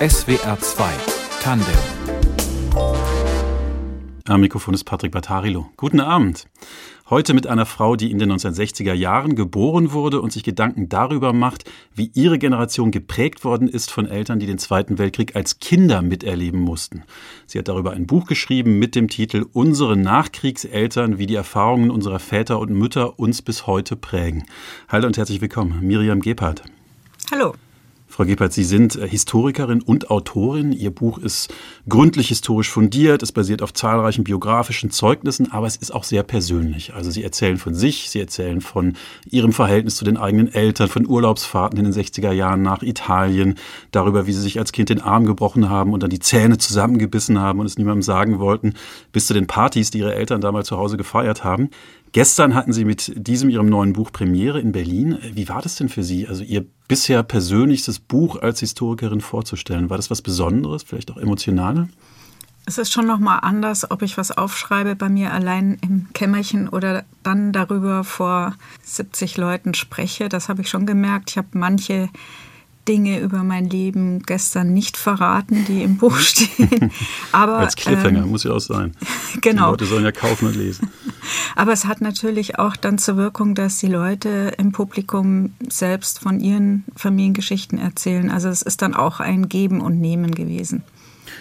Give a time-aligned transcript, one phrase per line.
[0.00, 0.92] SWR 2
[1.42, 1.66] Tandem.
[4.26, 5.68] Am Mikrofon ist Patrick Battarilo.
[5.76, 6.46] Guten Abend.
[7.10, 11.34] Heute mit einer Frau, die in den 1960er Jahren geboren wurde und sich Gedanken darüber
[11.34, 16.00] macht, wie ihre Generation geprägt worden ist von Eltern, die den Zweiten Weltkrieg als Kinder
[16.00, 17.02] miterleben mussten.
[17.44, 22.20] Sie hat darüber ein Buch geschrieben mit dem Titel Unsere Nachkriegseltern, wie die Erfahrungen unserer
[22.20, 24.44] Väter und Mütter uns bis heute prägen.
[24.88, 26.62] Hallo und herzlich willkommen, Miriam Gebhardt.
[27.30, 27.52] Hallo.
[28.20, 30.72] Frau Gebhardt, Sie sind äh, Historikerin und Autorin.
[30.72, 31.50] Ihr Buch ist
[31.88, 36.92] gründlich historisch fundiert, es basiert auf zahlreichen biografischen Zeugnissen, aber es ist auch sehr persönlich.
[36.92, 38.92] Also Sie erzählen von sich, Sie erzählen von
[39.30, 43.54] Ihrem Verhältnis zu den eigenen Eltern, von Urlaubsfahrten in den 60er Jahren nach Italien,
[43.90, 47.38] darüber, wie Sie sich als Kind den Arm gebrochen haben und dann die Zähne zusammengebissen
[47.38, 48.74] haben und es niemandem sagen wollten,
[49.12, 51.70] bis zu den Partys, die Ihre Eltern damals zu Hause gefeiert haben.
[52.12, 55.18] Gestern hatten Sie mit diesem Ihrem neuen Buch Premiere in Berlin.
[55.32, 59.90] Wie war das denn für Sie, also Ihr bisher persönlichstes Buch als Historikerin vorzustellen?
[59.90, 61.88] War das was Besonderes, vielleicht auch emotionaler?
[62.66, 66.68] Es ist schon noch mal anders, ob ich was aufschreibe bei mir allein im Kämmerchen
[66.68, 70.28] oder dann darüber vor 70 Leuten spreche.
[70.28, 71.30] Das habe ich schon gemerkt.
[71.30, 72.08] Ich habe manche
[72.88, 76.90] Dinge über mein Leben gestern nicht verraten, die im Buch stehen.
[77.32, 78.94] Aber, Als Cliffhanger ähm, muss ja auch sein.
[79.42, 79.76] Genau.
[79.76, 80.90] Die Leute sollen ja kaufen und lesen.
[81.56, 86.40] Aber es hat natürlich auch dann zur Wirkung, dass die Leute im Publikum selbst von
[86.40, 88.28] ihren Familiengeschichten erzählen.
[88.28, 90.82] Also es ist dann auch ein Geben und Nehmen gewesen.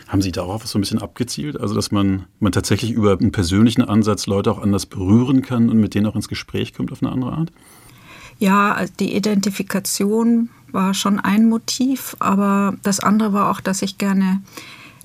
[0.07, 1.59] Haben Sie darauf so ein bisschen abgezielt?
[1.59, 5.77] Also, dass man, man tatsächlich über einen persönlichen Ansatz Leute auch anders berühren kann und
[5.77, 7.51] mit denen auch ins Gespräch kommt auf eine andere Art?
[8.39, 14.41] Ja, die Identifikation war schon ein Motiv, aber das andere war auch, dass ich gerne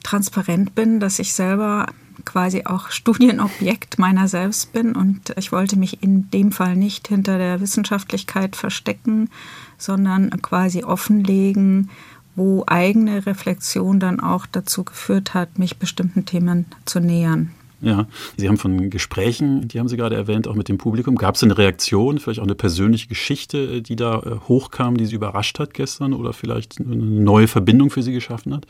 [0.03, 1.87] transparent bin, dass ich selber
[2.25, 7.39] quasi auch Studienobjekt meiner selbst bin und ich wollte mich in dem Fall nicht hinter
[7.39, 9.31] der Wissenschaftlichkeit verstecken,
[9.79, 11.91] sondern quasi offenlegen,
[12.37, 17.51] wo eigene Reflexion dann auch dazu geführt hat, mich bestimmten Themen zu nähern.
[17.85, 21.17] Ja, Sie haben von Gesprächen, die haben Sie gerade erwähnt, auch mit dem Publikum.
[21.17, 25.15] Gab es eine Reaktion, vielleicht auch eine persönliche Geschichte, die da äh, hochkam, die Sie
[25.15, 28.67] überrascht hat gestern oder vielleicht eine neue Verbindung für Sie geschaffen hat?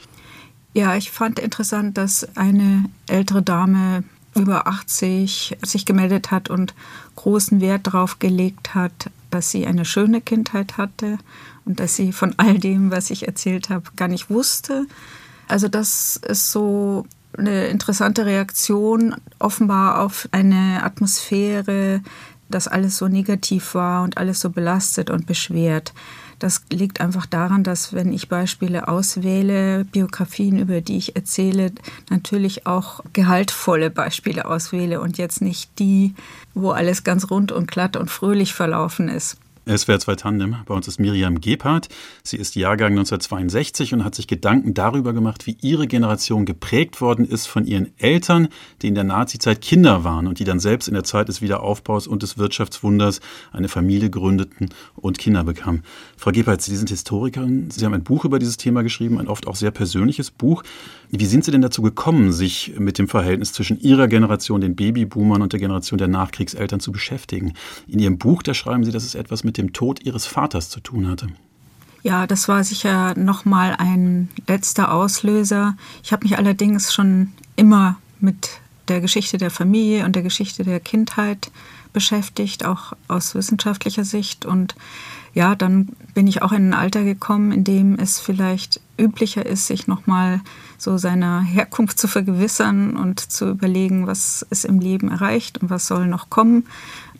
[0.72, 4.03] Ja, ich fand interessant, dass eine ältere Dame
[4.34, 6.75] über 80 sich gemeldet hat und
[7.15, 11.19] großen Wert darauf gelegt hat, dass sie eine schöne Kindheit hatte
[11.65, 14.87] und dass sie von all dem, was ich erzählt habe, gar nicht wusste.
[15.47, 17.06] Also das ist so
[17.37, 22.03] eine interessante Reaktion offenbar auf eine Atmosphäre,
[22.49, 25.93] dass alles so negativ war und alles so belastet und beschwert.
[26.39, 31.73] Das liegt einfach daran, dass wenn ich Beispiele auswähle, Biografien, über die ich erzähle,
[32.11, 36.15] natürlich auch gehaltvolle Beispiele auswähle und jetzt nicht die,
[36.53, 39.39] wo alles ganz rund und glatt und fröhlich verlaufen ist.
[39.66, 40.56] SWR 2 Tandem.
[40.66, 41.88] Bei uns ist Miriam Gebhardt.
[42.22, 47.25] Sie ist Jahrgang 1962 und hat sich Gedanken darüber gemacht, wie ihre Generation geprägt worden
[47.26, 48.48] ist von ihren Eltern,
[48.82, 52.06] die in der Nazizeit Kinder waren und die dann selbst in der Zeit des Wiederaufbaus
[52.06, 53.20] und des Wirtschaftswunders
[53.52, 55.82] eine Familie gründeten und Kinder bekamen.
[56.16, 57.70] Frau Gebhardt, Sie sind Historikerin.
[57.70, 60.62] Sie haben ein Buch über dieses Thema geschrieben, ein oft auch sehr persönliches Buch.
[61.16, 65.42] Wie sind Sie denn dazu gekommen, sich mit dem Verhältnis zwischen Ihrer Generation, den Babyboomern
[65.42, 67.52] und der Generation der Nachkriegseltern zu beschäftigen?
[67.86, 70.80] In Ihrem Buch, da schreiben Sie, dass es etwas mit dem Tod ihres Vaters zu
[70.80, 71.28] tun hatte.
[72.02, 75.76] Ja, das war sicher nochmal ein letzter Auslöser.
[76.02, 78.50] Ich habe mich allerdings schon immer mit
[78.88, 81.52] der Geschichte der Familie und der Geschichte der Kindheit
[81.92, 84.44] beschäftigt, auch aus wissenschaftlicher Sicht.
[84.44, 84.75] Und
[85.32, 89.69] ja, dann bin ich auch in ein Alter gekommen, in dem es vielleicht üblicher ist,
[89.69, 90.41] sich nochmal
[90.84, 95.87] so seiner Herkunft zu vergewissern und zu überlegen, was ist im Leben erreicht und was
[95.87, 96.67] soll noch kommen.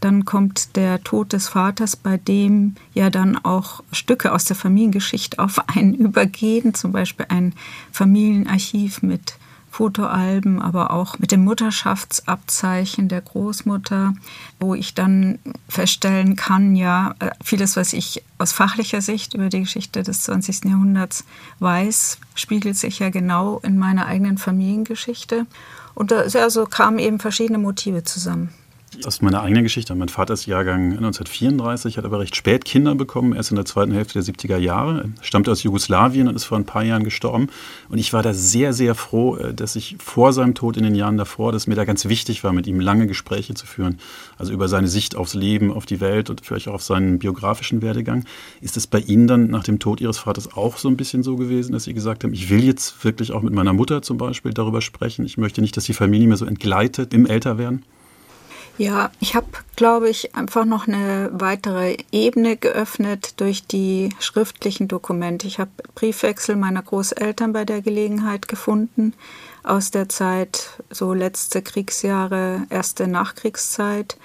[0.01, 5.39] Dann kommt der Tod des Vaters, bei dem ja dann auch Stücke aus der Familiengeschichte
[5.39, 7.55] auf einen übergehen, zum Beispiel ein
[7.91, 9.35] Familienarchiv mit
[9.75, 14.15] Fotoalben, aber auch mit dem Mutterschaftsabzeichen der Großmutter,
[14.61, 20.05] wo ich dann feststellen kann, ja, vieles, was ich aus fachlicher Sicht über die Geschichte
[20.05, 20.67] des 20.
[20.67, 21.25] Jahrhunderts
[21.59, 25.44] weiß, spiegelt sich ja genau in meiner eigenen Familiengeschichte.
[25.97, 28.50] Und da also kamen eben verschiedene Motive zusammen
[29.05, 29.94] aus meiner eigenen Geschichte.
[29.94, 33.93] Mein Vater ist Jahrgang 1934, hat aber recht spät Kinder bekommen, erst in der zweiten
[33.93, 35.11] Hälfte der 70er Jahre.
[35.20, 37.49] Stammte aus Jugoslawien und ist vor ein paar Jahren gestorben.
[37.88, 40.94] Und ich war da sehr, sehr froh, äh, dass ich vor seinem Tod in den
[40.94, 43.99] Jahren davor, dass mir da ganz wichtig war, mit ihm lange Gespräche zu führen.
[44.38, 47.82] Also über seine Sicht aufs Leben, auf die Welt und vielleicht auch auf seinen biografischen
[47.82, 48.25] Werdegang.
[48.61, 51.37] Ist es bei Ihnen dann nach dem Tod Ihres Vaters auch so ein bisschen so
[51.37, 54.52] gewesen, dass Sie gesagt haben, ich will jetzt wirklich auch mit meiner Mutter zum Beispiel
[54.52, 55.25] darüber sprechen.
[55.25, 57.85] Ich möchte nicht, dass die Familie mir so entgleitet im Älterwerden?
[58.76, 65.47] Ja, ich habe, glaube ich, einfach noch eine weitere Ebene geöffnet durch die schriftlichen Dokumente.
[65.47, 69.15] Ich habe Briefwechsel meiner Großeltern bei der Gelegenheit gefunden
[69.62, 74.17] aus der Zeit, so letzte Kriegsjahre, erste Nachkriegszeit.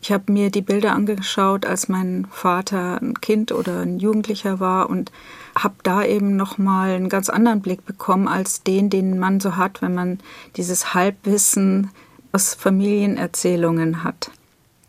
[0.00, 4.88] Ich habe mir die Bilder angeschaut, als mein Vater ein Kind oder ein Jugendlicher war
[4.88, 5.12] und
[5.54, 9.56] habe da eben noch mal einen ganz anderen Blick bekommen als den, den man so
[9.56, 10.20] hat, wenn man
[10.56, 11.90] dieses Halbwissen
[12.32, 14.30] aus Familienerzählungen hat.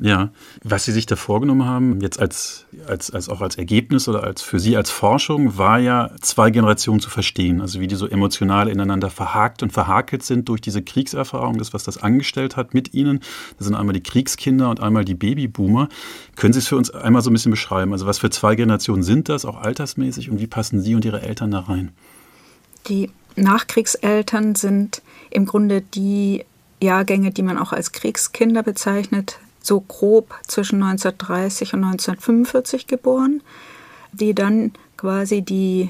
[0.03, 0.31] Ja,
[0.63, 4.41] was Sie sich da vorgenommen haben, jetzt als, als, als auch als Ergebnis oder als
[4.41, 7.61] für Sie als Forschung, war ja zwei Generationen zu verstehen.
[7.61, 11.83] Also wie die so emotional ineinander verhakt und verhakelt sind durch diese Kriegserfahrung, das, was
[11.83, 13.19] das angestellt hat mit Ihnen.
[13.59, 15.87] Das sind einmal die Kriegskinder und einmal die Babyboomer.
[16.35, 17.93] Können Sie es für uns einmal so ein bisschen beschreiben?
[17.93, 21.21] Also was für zwei Generationen sind das, auch altersmäßig, und wie passen Sie und Ihre
[21.21, 21.91] Eltern da rein?
[22.87, 26.43] Die Nachkriegseltern sind im Grunde die
[26.81, 33.41] Jahrgänge, die man auch als Kriegskinder bezeichnet, so grob zwischen 1930 und 1945 geboren,
[34.11, 35.89] die dann quasi die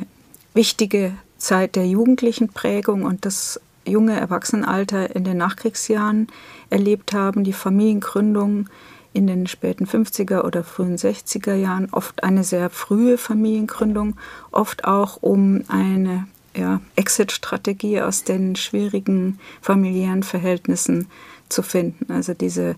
[0.53, 6.27] wichtige Zeit der jugendlichen Prägung und das junge Erwachsenenalter in den Nachkriegsjahren
[6.69, 8.67] erlebt haben, die Familiengründung
[9.13, 14.15] in den späten 50er oder frühen 60er Jahren, oft eine sehr frühe Familiengründung,
[14.51, 21.07] oft auch um eine ja, Exit-Strategie aus den schwierigen familiären Verhältnissen
[21.50, 22.12] zu finden.
[22.12, 22.75] Also diese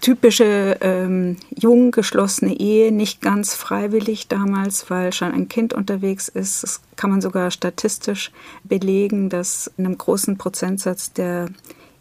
[0.00, 6.62] typische ähm, jung geschlossene Ehe, nicht ganz freiwillig damals, weil schon ein Kind unterwegs ist.
[6.62, 8.32] Das kann man sogar statistisch
[8.64, 11.48] belegen, dass in einem großen Prozentsatz der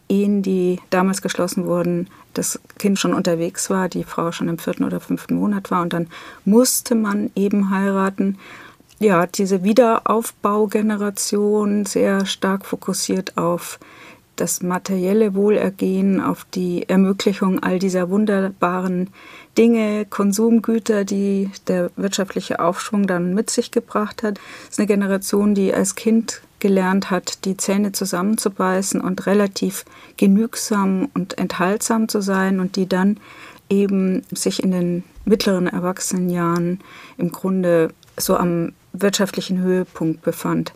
[0.07, 4.83] Ehen, die damals geschlossen wurden, das Kind schon unterwegs war, die Frau schon im vierten
[4.83, 6.07] oder fünften Monat war und dann
[6.45, 8.37] musste man eben heiraten
[8.99, 13.79] ja, diese Wiederaufbaugeneration sehr stark fokussiert auf
[14.35, 19.09] das materielle Wohlergehen, auf die Ermöglichung all dieser wunderbaren
[19.57, 24.39] Dinge, Konsumgüter, die der wirtschaftliche Aufschwung dann mit sich gebracht hat.
[24.63, 29.85] Es ist eine Generation, die als Kind gelernt hat, die Zähne zusammenzubeißen und relativ
[30.17, 33.17] genügsam und enthaltsam zu sein und die dann
[33.69, 36.79] eben sich in den mittleren Erwachsenenjahren
[37.17, 40.73] im Grunde so am wirtschaftlichen Höhepunkt befand.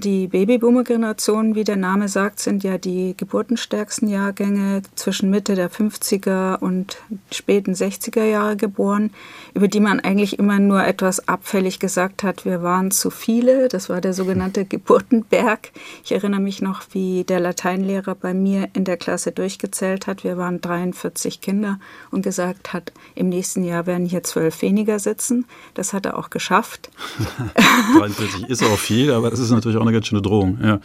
[0.00, 6.60] Die Babyboomer-Generation, wie der Name sagt, sind ja die geburtenstärksten Jahrgänge zwischen Mitte der 50er
[6.60, 6.98] und
[7.32, 9.10] späten 60er Jahre geboren,
[9.54, 13.66] über die man eigentlich immer nur etwas abfällig gesagt hat, wir waren zu viele.
[13.66, 15.72] Das war der sogenannte Geburtenberg.
[16.04, 20.22] Ich erinnere mich noch, wie der Lateinlehrer bei mir in der Klasse durchgezählt hat.
[20.22, 21.80] Wir waren 43 Kinder
[22.12, 25.44] und gesagt hat, im nächsten Jahr werden hier zwölf weniger sitzen.
[25.74, 26.88] Das hat er auch geschafft.
[27.98, 30.58] 43 ist auch viel, aber das ist natürlich auch eine ganz schöne Drohung.
[30.62, 30.80] Ja,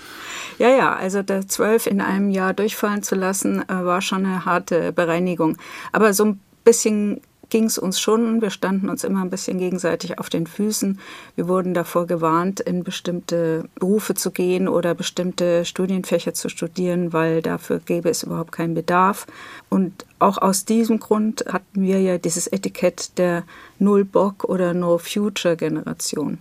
[0.60, 4.92] ja, ja also zwölf in einem Jahr durchfallen zu lassen, äh, war schon eine harte
[4.92, 5.58] Bereinigung.
[5.92, 7.22] Aber so ein bisschen
[7.54, 8.42] ging es uns schon.
[8.42, 11.00] Wir standen uns immer ein bisschen gegenseitig auf den Füßen.
[11.36, 17.44] Wir wurden davor gewarnt, in bestimmte Berufe zu gehen oder bestimmte Studienfächer zu studieren, weil
[17.44, 19.28] dafür gäbe es überhaupt keinen Bedarf.
[19.70, 23.44] Und auch aus diesem Grund hatten wir ja dieses Etikett der
[23.78, 26.40] Null-Bock- oder No-Future-Generation.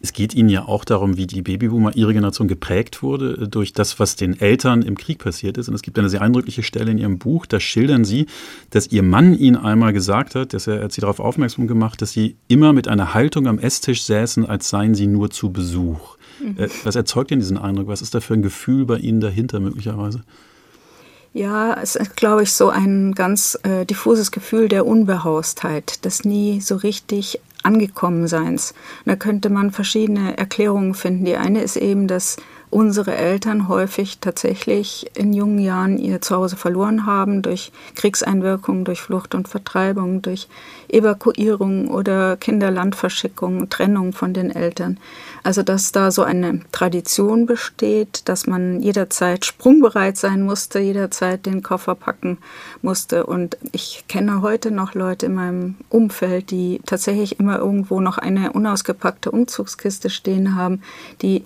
[0.00, 3.72] Es geht Ihnen ja auch darum, wie die Babyboomer, Ihre Generation geprägt wurde äh, durch
[3.72, 5.68] das, was den Eltern im Krieg passiert ist.
[5.68, 8.26] Und es gibt eine sehr eindrückliche Stelle in Ihrem Buch, da schildern Sie,
[8.70, 12.12] dass Ihr Mann Ihnen einmal gesagt hat, dass er, hat Sie darauf aufmerksam gemacht, dass
[12.12, 16.16] Sie immer mit einer Haltung am Esstisch säßen, als seien Sie nur zu Besuch.
[16.42, 16.56] Mhm.
[16.58, 17.88] Äh, was erzeugt denn diesen Eindruck?
[17.88, 20.22] Was ist da für ein Gefühl bei Ihnen dahinter möglicherweise?
[21.32, 26.60] Ja, es ist, glaube ich, so ein ganz äh, diffuses Gefühl der Unbehaustheit, das nie
[26.60, 28.74] so richtig Angekommenseins.
[29.04, 31.24] Da könnte man verschiedene Erklärungen finden.
[31.24, 32.36] Die eine ist eben, dass
[32.70, 39.34] unsere Eltern häufig tatsächlich in jungen Jahren ihr Zuhause verloren haben durch Kriegseinwirkungen, durch Flucht
[39.34, 40.48] und Vertreibung, durch
[40.88, 44.98] Evakuierung oder Kinderlandverschickung, Trennung von den Eltern.
[45.42, 51.62] Also dass da so eine Tradition besteht, dass man jederzeit sprungbereit sein musste, jederzeit den
[51.62, 52.38] Koffer packen
[52.82, 53.26] musste.
[53.26, 58.52] Und ich kenne heute noch Leute in meinem Umfeld, die tatsächlich immer irgendwo noch eine
[58.52, 60.82] unausgepackte Umzugskiste stehen haben,
[61.22, 61.44] die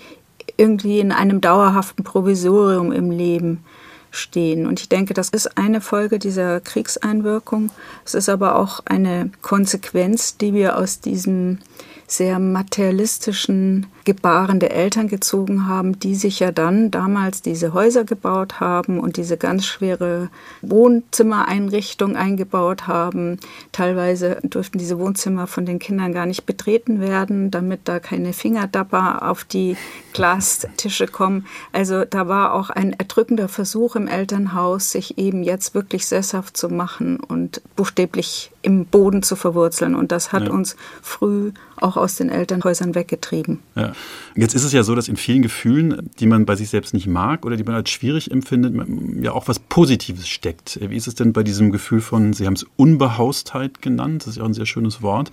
[0.56, 3.64] irgendwie in einem dauerhaften Provisorium im Leben
[4.11, 4.66] stehen.
[4.66, 7.70] Und ich denke, das ist eine Folge dieser Kriegseinwirkung.
[8.04, 11.58] Es ist aber auch eine Konsequenz, die wir aus diesem
[12.06, 18.61] sehr materialistischen Gebaren der Eltern gezogen haben, die sich ja dann damals diese Häuser gebaut
[18.61, 20.28] haben und diese ganz schwere
[20.62, 23.38] Wohnzimmereinrichtung eingebaut haben.
[23.73, 29.28] Teilweise durften diese Wohnzimmer von den Kindern gar nicht betreten werden, damit da keine Fingerdapper
[29.28, 29.76] auf die
[30.12, 31.46] Glastische kommen.
[31.73, 36.68] Also da war auch ein erdrückender Versuch im Elternhaus sich eben jetzt wirklich sesshaft zu
[36.68, 39.94] machen und buchstäblich im Boden zu verwurzeln.
[39.94, 40.50] Und das hat ja.
[40.50, 43.61] uns früh auch aus den Elternhäusern weggetrieben.
[43.75, 43.92] Ja.
[44.35, 47.06] Jetzt ist es ja so, dass in vielen Gefühlen, die man bei sich selbst nicht
[47.06, 48.75] mag oder die man als schwierig empfindet,
[49.23, 50.80] ja auch was Positives steckt.
[50.80, 54.37] Wie ist es denn bei diesem Gefühl von, Sie haben es Unbehaustheit genannt, das ist
[54.37, 55.30] ja auch ein sehr schönes Wort.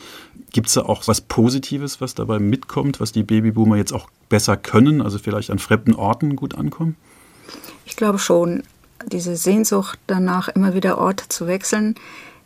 [0.51, 4.57] Gibt es da auch was Positives, was dabei mitkommt, was die Babyboomer jetzt auch besser
[4.57, 6.97] können, also vielleicht an fremden Orten gut ankommen?
[7.85, 8.63] Ich glaube schon.
[9.07, 11.95] Diese Sehnsucht danach, immer wieder Orte zu wechseln,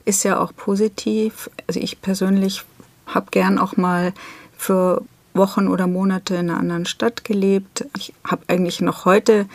[0.05, 1.49] ist ja auch positiv.
[1.67, 2.63] Also ich persönlich
[3.07, 4.13] habe gern auch mal
[4.57, 7.85] für Wochen oder Monate in einer anderen Stadt gelebt.
[7.97, 9.47] Ich habe eigentlich noch heute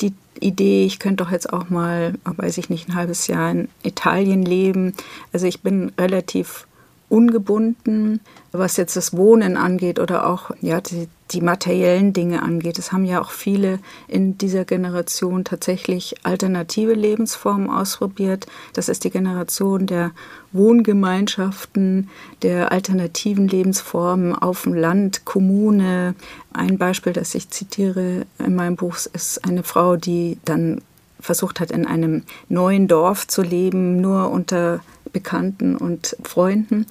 [0.00, 3.68] die Idee, ich könnte doch jetzt auch mal, weiß ich nicht, ein halbes Jahr in
[3.82, 4.94] Italien leben.
[5.32, 6.66] Also ich bin relativ
[7.08, 8.20] ungebunden,
[8.50, 12.78] was jetzt das Wohnen angeht oder auch ja, die, die materiellen Dinge angeht.
[12.78, 18.46] Es haben ja auch viele in dieser Generation tatsächlich alternative Lebensformen ausprobiert.
[18.72, 20.10] Das ist die Generation der
[20.52, 22.10] Wohngemeinschaften,
[22.42, 26.14] der alternativen Lebensformen auf dem Land, Kommune.
[26.52, 30.80] Ein Beispiel, das ich zitiere in meinem Buch, ist eine Frau, die dann
[31.20, 34.80] versucht hat, in einem neuen Dorf zu leben, nur unter
[35.16, 36.84] Bekannten und Freunden.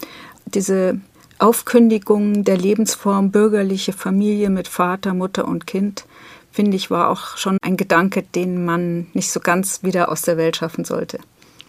[0.48, 1.00] Diese
[1.38, 6.06] Aufkündigung der Lebensform bürgerliche Familie mit Vater, Mutter und Kind,
[6.52, 10.38] finde ich, war auch schon ein Gedanke, den man nicht so ganz wieder aus der
[10.38, 11.20] Welt schaffen sollte.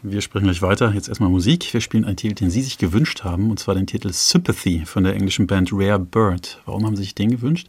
[0.03, 0.93] Wir sprechen gleich weiter.
[0.95, 1.75] Jetzt erstmal Musik.
[1.75, 5.05] Wir spielen einen Titel, den Sie sich gewünscht haben, und zwar den Titel Sympathy von
[5.05, 6.63] der englischen Band Rare Bird.
[6.65, 7.69] Warum haben Sie sich den gewünscht?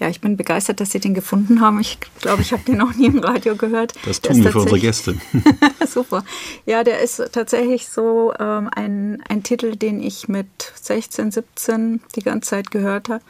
[0.00, 1.78] Ja, ich bin begeistert, dass Sie den gefunden haben.
[1.78, 3.92] Ich glaube, ich habe den noch nie im Radio gehört.
[4.06, 5.16] Das tun wir für unsere Gäste.
[5.86, 6.24] Super.
[6.64, 10.48] Ja, der ist tatsächlich so ähm, ein, ein Titel, den ich mit
[10.80, 13.22] 16, 17 die ganze Zeit gehört habe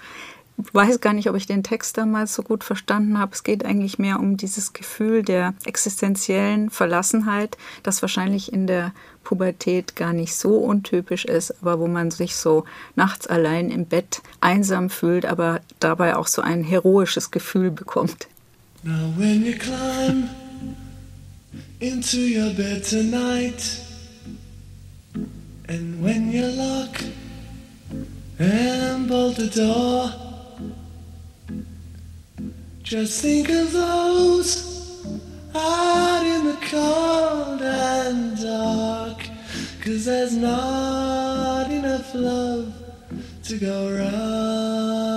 [0.72, 3.32] weiß gar nicht, ob ich den Text damals so gut verstanden habe.
[3.32, 8.92] Es geht eigentlich mehr um dieses Gefühl der existenziellen Verlassenheit, das wahrscheinlich in der
[9.24, 12.64] Pubertät gar nicht so untypisch ist, aber wo man sich so
[12.96, 18.26] nachts allein im Bett einsam fühlt, aber dabei auch so ein heroisches Gefühl bekommt.
[18.82, 20.28] Now when you climb
[21.80, 23.62] into your bed tonight
[25.68, 26.96] and when you lock
[28.38, 30.10] and bolt the door
[32.90, 34.79] Just think of those
[35.54, 39.18] out in the cold and dark.
[39.84, 42.72] Cause there's not enough love
[43.44, 45.10] to go round.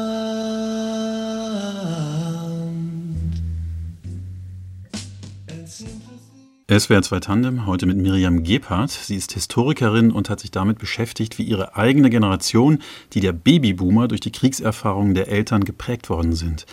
[6.70, 8.90] SWR 2 Tandem, heute mit Miriam Gebhardt.
[8.90, 12.80] Sie ist Historikerin und hat sich damit beschäftigt, wie ihre eigene Generation,
[13.12, 16.66] die der Babyboomer durch die Kriegserfahrungen der Eltern geprägt worden sind.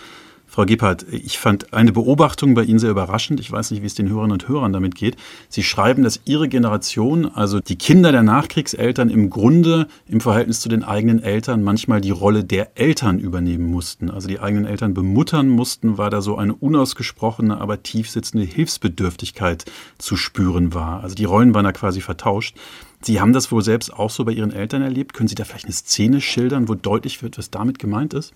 [0.51, 3.39] Frau Gebhardt, ich fand eine Beobachtung bei Ihnen sehr überraschend.
[3.39, 5.17] Ich weiß nicht, wie es den Hörerinnen und Hörern damit geht.
[5.49, 10.69] Sie schreiben, dass Ihre Generation, also die Kinder der Nachkriegseltern, im Grunde im Verhältnis zu
[10.69, 14.11] den eigenen Eltern manchmal die Rolle der Eltern übernehmen mussten.
[14.11, 19.67] Also die eigenen Eltern bemuttern mussten, weil da so eine unausgesprochene, aber tiefsitzende Hilfsbedürftigkeit
[19.99, 21.05] zu spüren war.
[21.05, 22.57] Also die Rollen waren da quasi vertauscht.
[23.03, 25.15] Sie haben das wohl selbst auch so bei Ihren Eltern erlebt.
[25.15, 28.35] Können Sie da vielleicht eine Szene schildern, wo deutlich wird, was damit gemeint ist?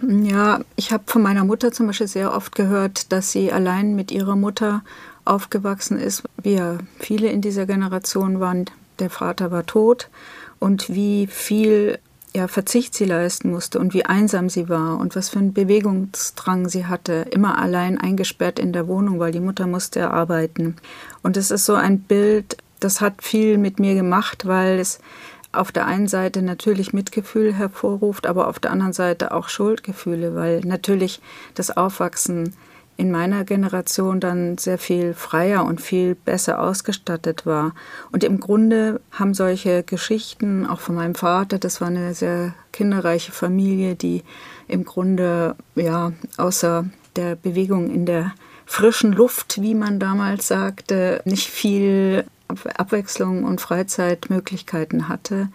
[0.00, 4.12] Ja, ich habe von meiner Mutter zum Beispiel sehr oft gehört, dass sie allein mit
[4.12, 4.82] ihrer Mutter
[5.24, 6.22] aufgewachsen ist.
[6.40, 8.66] Wir viele in dieser Generation waren,
[9.00, 10.08] der Vater war tot
[10.60, 11.98] und wie viel
[12.34, 16.68] ja, Verzicht sie leisten musste und wie einsam sie war und was für einen Bewegungsdrang
[16.68, 20.76] sie hatte, immer allein eingesperrt in der Wohnung, weil die Mutter musste arbeiten.
[21.22, 25.00] Und es ist so ein Bild, das hat viel mit mir gemacht, weil es
[25.58, 30.60] auf der einen Seite natürlich Mitgefühl hervorruft, aber auf der anderen Seite auch Schuldgefühle, weil
[30.60, 31.20] natürlich
[31.54, 32.54] das Aufwachsen
[32.96, 37.72] in meiner Generation dann sehr viel freier und viel besser ausgestattet war.
[38.10, 43.30] Und im Grunde haben solche Geschichten, auch von meinem Vater, das war eine sehr kinderreiche
[43.30, 44.24] Familie, die
[44.66, 48.34] im Grunde, ja, außer der Bewegung in der
[48.66, 55.48] frischen Luft, wie man damals sagte, nicht viel Abwechslung und Freizeitmöglichkeiten hatte.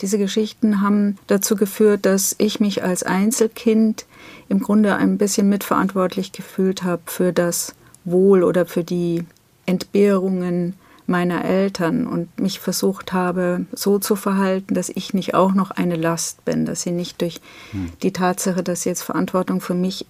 [0.00, 4.06] Diese Geschichten haben dazu geführt, dass ich mich als Einzelkind
[4.48, 9.24] im Grunde ein bisschen mitverantwortlich gefühlt habe für das Wohl oder für die
[9.66, 10.74] Entbehrungen
[11.06, 15.96] meiner Eltern und mich versucht habe, so zu verhalten, dass ich nicht auch noch eine
[15.96, 17.40] Last bin, dass sie nicht durch
[17.72, 17.90] hm.
[18.02, 20.06] die Tatsache, dass sie jetzt Verantwortung für mich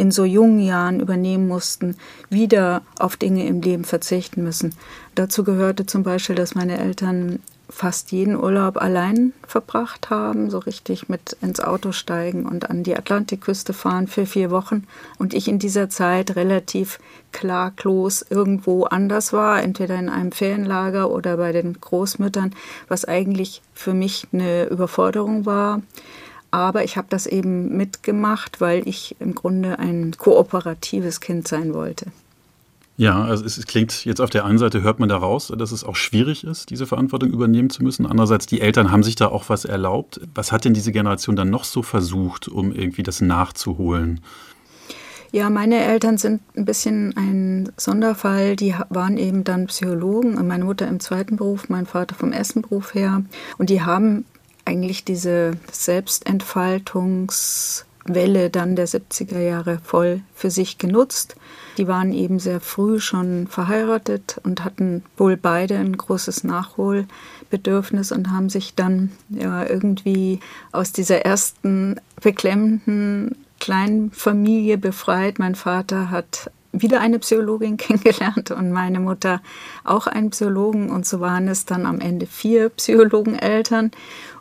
[0.00, 1.94] in so jungen Jahren übernehmen mussten,
[2.30, 4.74] wieder auf Dinge im Leben verzichten müssen.
[5.14, 11.10] Dazu gehörte zum Beispiel, dass meine Eltern fast jeden Urlaub allein verbracht haben, so richtig
[11.10, 14.86] mit ins Auto steigen und an die Atlantikküste fahren für vier Wochen.
[15.18, 16.98] Und ich in dieser Zeit relativ
[17.30, 22.54] klaglos irgendwo anders war, entweder in einem Ferienlager oder bei den Großmüttern,
[22.88, 25.82] was eigentlich für mich eine Überforderung war.
[26.50, 32.06] Aber ich habe das eben mitgemacht, weil ich im Grunde ein kooperatives Kind sein wollte.
[33.00, 35.84] Ja, also es, klingt jetzt auf der einen Seite hört man da raus, dass es
[35.84, 38.04] auch schwierig ist, diese Verantwortung übernehmen zu müssen.
[38.04, 40.20] Andererseits, die Eltern haben sich da auch was erlaubt.
[40.34, 44.20] Was hat denn diese Generation dann noch so versucht, um irgendwie das nachzuholen?
[45.32, 48.56] Ja, meine Eltern sind ein bisschen ein Sonderfall.
[48.56, 50.34] Die waren eben dann Psychologen.
[50.46, 53.22] Meine Mutter im zweiten Beruf, mein Vater vom ersten Beruf her.
[53.56, 54.26] Und die haben
[54.64, 61.36] eigentlich diese Selbstentfaltungswelle dann der 70er Jahre voll für sich genutzt
[61.80, 68.30] die waren eben sehr früh schon verheiratet und hatten wohl beide ein großes Nachholbedürfnis und
[68.30, 70.40] haben sich dann ja irgendwie
[70.72, 75.38] aus dieser ersten beklemmenden kleinen Familie befreit.
[75.38, 79.40] Mein Vater hat wieder eine Psychologin kennengelernt und meine Mutter
[79.84, 83.90] auch einen Psychologen und so waren es dann am Ende vier Psychologeneltern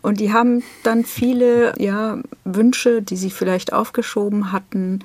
[0.01, 4.99] und die haben dann viele ja, Wünsche, die sie vielleicht aufgeschoben hatten,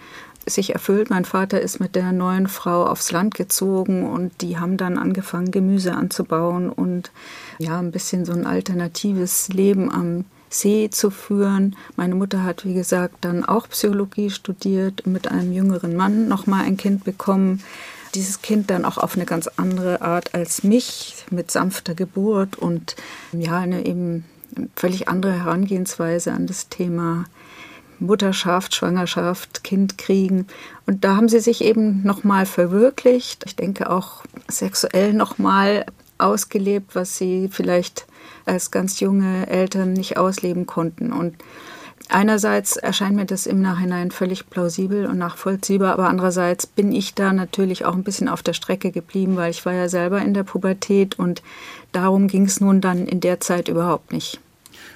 [0.47, 1.11] sich erfüllt.
[1.11, 5.50] Mein Vater ist mit der neuen Frau aufs Land gezogen und die haben dann angefangen,
[5.50, 7.11] Gemüse anzubauen und
[7.59, 11.76] ja, ein bisschen so ein alternatives Leben am See zu führen.
[11.96, 16.64] Meine Mutter hat, wie gesagt, dann auch Psychologie studiert und mit einem jüngeren Mann nochmal
[16.64, 17.62] ein Kind bekommen.
[18.14, 22.94] Dieses Kind dann auch auf eine ganz andere Art als mich, mit sanfter Geburt und
[23.32, 24.25] ja, eine eben
[24.76, 27.25] völlig andere Herangehensweise an das Thema
[27.99, 30.46] Mutterschaft, Schwangerschaft, Kind kriegen.
[30.87, 33.42] Und da haben sie sich eben nochmal verwirklicht.
[33.46, 35.87] Ich denke auch sexuell nochmal
[36.25, 38.07] ausgelebt, was sie vielleicht
[38.47, 41.12] als ganz junge Eltern nicht ausleben konnten.
[41.12, 41.37] Und
[42.09, 47.33] einerseits erscheint mir das im Nachhinein völlig plausibel und nachvollziehbar, aber andererseits bin ich da
[47.33, 50.45] natürlich auch ein bisschen auf der Strecke geblieben, weil ich war ja selber in der
[50.45, 51.43] Pubertät und
[51.93, 54.40] darum ging es nun dann in der Zeit überhaupt nicht.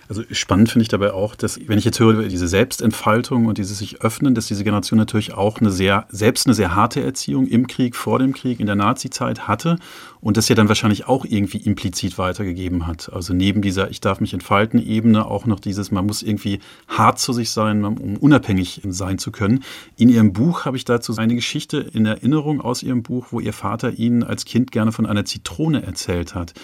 [0.09, 3.79] Also spannend finde ich dabei auch, dass, wenn ich jetzt höre, diese Selbstentfaltung und dieses
[3.79, 7.67] sich öffnen, dass diese Generation natürlich auch eine sehr, selbst eine sehr harte Erziehung im
[7.67, 9.79] Krieg, vor dem Krieg, in der Nazi-Zeit hatte
[10.21, 13.13] und das ja dann wahrscheinlich auch irgendwie implizit weitergegeben hat.
[13.13, 17.19] Also neben dieser Ich darf mich entfalten Ebene auch noch dieses, man muss irgendwie hart
[17.19, 19.63] zu sich sein, um unabhängig sein zu können.
[19.97, 23.53] In Ihrem Buch habe ich dazu eine Geschichte in Erinnerung aus Ihrem Buch, wo Ihr
[23.53, 26.55] Vater Ihnen als Kind gerne von einer Zitrone erzählt hat.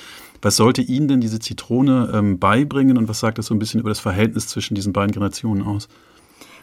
[0.45, 3.81] Was sollte Ihnen denn diese Zitrone ähm, beibringen und was sagt das so ein bisschen
[3.81, 5.89] über das Verhältnis zwischen diesen beiden Generationen aus?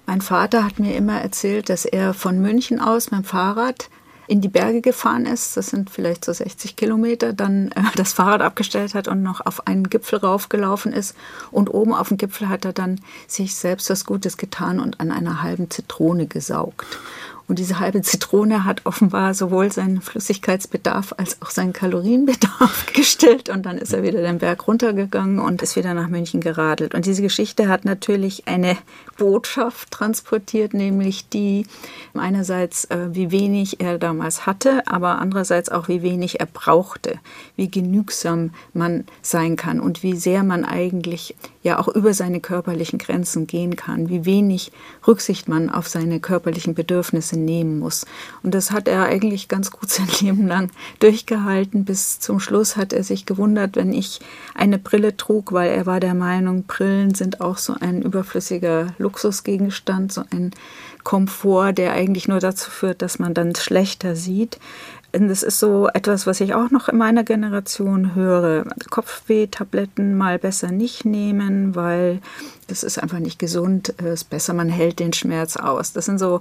[0.06, 3.89] Mein Vater hat mir immer erzählt, dass er von München aus mit dem Fahrrad
[4.28, 8.44] in die Berge gefahren ist, das sind vielleicht so 60 Kilometer, dann äh, das Fahrrad
[8.44, 11.15] abgestellt hat und noch auf einen Gipfel raufgelaufen ist.
[11.50, 15.10] Und oben auf dem Gipfel hat er dann sich selbst was Gutes getan und an
[15.10, 16.86] einer halben Zitrone gesaugt.
[17.52, 23.50] Und diese halbe Zitrone hat offenbar sowohl seinen Flüssigkeitsbedarf als auch seinen Kalorienbedarf gestillt.
[23.50, 26.96] Und dann ist er wieder den Berg runtergegangen und ist wieder nach München geradelt.
[26.96, 28.78] Und diese Geschichte hat natürlich eine
[29.18, 31.66] Botschaft transportiert, nämlich die
[32.14, 37.20] einerseits, äh, wie wenig er damals hatte, aber andererseits auch, wie wenig er brauchte,
[37.58, 42.97] wie genügsam man sein kann und wie sehr man eigentlich ja auch über seine körperlichen
[42.97, 44.71] Grenzen gehen kann, wie wenig
[45.08, 48.06] Rücksicht man auf seine körperlichen Bedürfnisse nehmen muss.
[48.41, 51.86] Und das hat er eigentlich ganz gut sein Leben lang durchgehalten.
[51.86, 54.19] Bis zum Schluss hat er sich gewundert, wenn ich
[54.56, 60.12] eine Brille trug, weil er war der Meinung, Brillen sind auch so ein überflüssiger Luxusgegenstand,
[60.12, 60.52] so ein
[61.04, 64.60] Komfort, der eigentlich nur dazu führt, dass man dann schlechter sieht.
[65.13, 68.65] Das ist so etwas, was ich auch noch in meiner Generation höre.
[68.89, 72.21] Kopfweh-Tabletten mal besser nicht nehmen, weil
[72.67, 73.93] das ist einfach nicht gesund.
[73.97, 75.91] Es ist besser, man hält den Schmerz aus.
[75.91, 76.39] Das sind so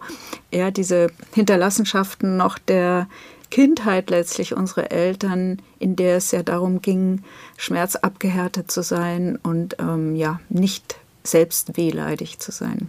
[0.52, 3.08] eher diese Hinterlassenschaften noch der
[3.50, 7.24] Kindheit letztlich unsere Eltern, in der es ja darum ging,
[7.56, 12.88] schmerzabgehärtet zu sein und ähm, ja nicht selbst wehleidig zu sein.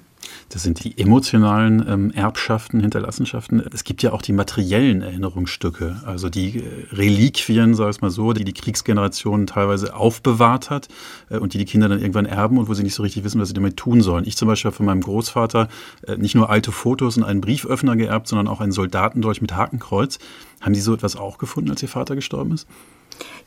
[0.49, 3.63] Das sind die emotionalen ähm, Erbschaften, Hinterlassenschaften.
[3.73, 8.33] Es gibt ja auch die materiellen Erinnerungsstücke, also die äh, Reliquien, sag ich mal so,
[8.33, 10.87] die die Kriegsgeneration teilweise aufbewahrt hat
[11.29, 13.39] äh, und die die Kinder dann irgendwann erben und wo sie nicht so richtig wissen,
[13.39, 14.25] was sie damit tun sollen.
[14.27, 15.69] Ich zum Beispiel habe von meinem Großvater
[16.07, 20.19] äh, nicht nur alte Fotos und einen Brieföffner geerbt, sondern auch einen Soldatendolch mit Hakenkreuz.
[20.59, 22.67] Haben Sie so etwas auch gefunden, als Ihr Vater gestorben ist?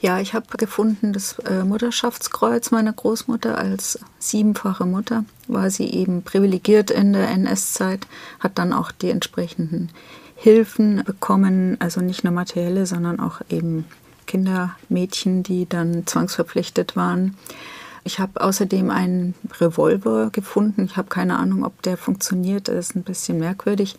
[0.00, 6.22] Ja, ich habe gefunden, das äh, Mutterschaftskreuz meiner Großmutter als siebenfache Mutter war sie eben
[6.22, 8.06] privilegiert in der NS-Zeit,
[8.40, 9.90] hat dann auch die entsprechenden
[10.37, 13.87] Hilfen bekommen, also nicht nur materielle, sondern auch eben
[14.26, 17.37] Kindermädchen, die dann zwangsverpflichtet waren.
[18.04, 20.84] Ich habe außerdem einen Revolver gefunden.
[20.84, 22.68] Ich habe keine Ahnung, ob der funktioniert.
[22.68, 23.96] Das ist ein bisschen merkwürdig.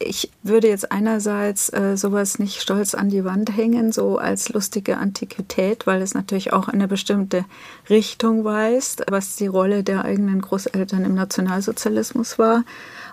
[0.00, 4.96] Ich würde jetzt einerseits äh, sowas nicht stolz an die Wand hängen, so als lustige
[4.98, 7.44] Antiquität, weil es natürlich auch in eine bestimmte
[7.90, 12.64] Richtung weist, was die Rolle der eigenen Großeltern im Nationalsozialismus war.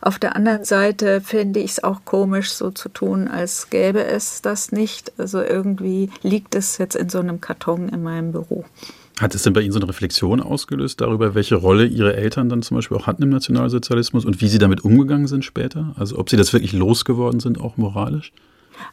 [0.01, 4.43] Auf der anderen Seite finde ich es auch komisch, so zu tun, als gäbe es
[4.43, 5.13] das nicht.
[5.17, 8.65] Also irgendwie liegt es jetzt in so einem Karton in meinem Büro.
[9.19, 12.61] Hat es denn bei Ihnen so eine Reflexion ausgelöst darüber, welche Rolle Ihre Eltern dann
[12.61, 15.95] zum Beispiel auch hatten im Nationalsozialismus und wie Sie damit umgegangen sind später?
[15.97, 18.33] Also ob Sie das wirklich losgeworden sind, auch moralisch?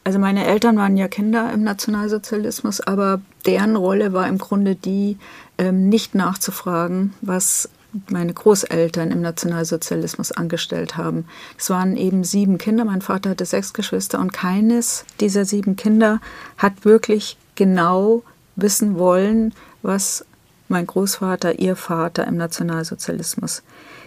[0.05, 5.17] Also meine Eltern waren ja Kinder im Nationalsozialismus, aber deren Rolle war im Grunde die,
[5.57, 7.69] ähm, nicht nachzufragen, was
[8.09, 11.25] meine Großeltern im Nationalsozialismus angestellt haben.
[11.57, 16.19] Es waren eben sieben Kinder, mein Vater hatte sechs Geschwister und keines dieser sieben Kinder
[16.57, 18.23] hat wirklich genau
[18.55, 20.25] wissen wollen, was
[20.69, 23.61] mein Großvater, ihr Vater im Nationalsozialismus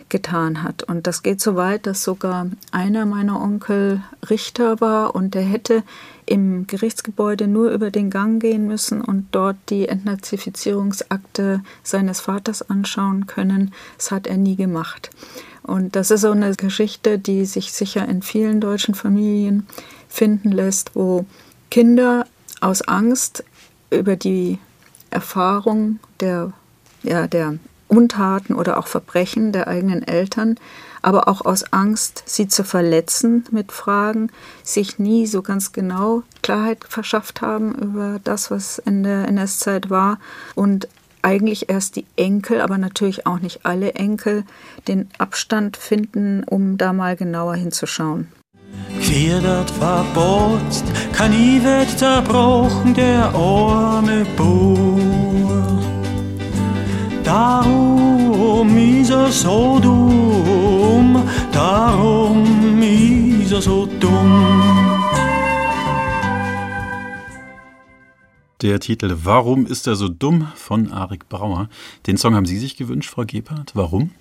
[0.09, 0.83] getan hat.
[0.85, 5.83] Und das geht so weit, dass sogar einer meiner Onkel Richter war und der hätte
[6.27, 13.27] im Gerichtsgebäude nur über den Gang gehen müssen und dort die Entnazifizierungsakte seines Vaters anschauen
[13.27, 13.73] können.
[13.97, 15.11] Das hat er nie gemacht.
[15.63, 19.67] Und das ist so eine Geschichte, die sich sicher in vielen deutschen Familien
[20.09, 21.27] finden lässt, wo
[21.71, 22.27] Kinder
[22.61, 23.45] aus Angst
[23.91, 24.59] über die
[25.11, 26.53] Erfahrung der,
[27.03, 30.57] ja, der Untaten oder auch Verbrechen der eigenen Eltern,
[31.03, 34.31] aber auch aus Angst, sie zu verletzen mit Fragen,
[34.65, 40.19] sich nie so ganz genau Klarheit verschafft haben über das, was in der NS-Zeit war
[40.55, 40.89] und
[41.23, 44.45] eigentlich erst die Enkel, aber natürlich auch nicht alle Enkel,
[44.87, 48.29] den Abstand finden, um da mal genauer hinzuschauen.
[49.79, 55.83] Verbost, kann i wird zerbrochen, der arme Bauer.
[57.23, 64.97] Darum ist er so dumm, darum ist er so dumm.
[68.63, 71.69] Der Titel Warum ist er so dumm von Arik Brauer.
[72.07, 73.73] Den Song haben Sie sich gewünscht, Frau Gebhardt.
[73.75, 74.13] Warum?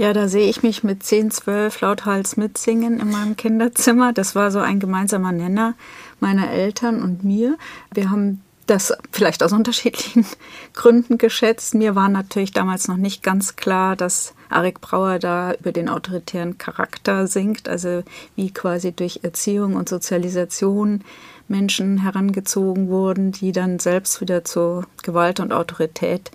[0.00, 4.14] Ja, da sehe ich mich mit 10, 12 lauthals mitsingen in meinem Kinderzimmer.
[4.14, 5.74] Das war so ein gemeinsamer Nenner
[6.20, 7.58] meiner Eltern und mir.
[7.92, 10.24] Wir haben das vielleicht aus unterschiedlichen
[10.72, 11.74] Gründen geschätzt.
[11.74, 16.56] Mir war natürlich damals noch nicht ganz klar, dass Arik Brauer da über den autoritären
[16.56, 18.02] Charakter singt, also
[18.36, 21.04] wie quasi durch Erziehung und Sozialisation
[21.46, 26.30] Menschen herangezogen wurden, die dann selbst wieder zur Gewalt und Autorität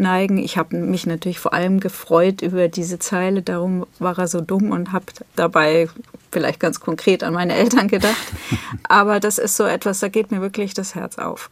[0.00, 0.38] neigen.
[0.38, 4.70] Ich habe mich natürlich vor allem gefreut über diese Zeile, darum war er so dumm
[4.70, 5.88] und habe dabei
[6.32, 8.32] vielleicht ganz konkret an meine Eltern gedacht.
[8.84, 11.50] Aber das ist so etwas, da geht mir wirklich das Herz auf.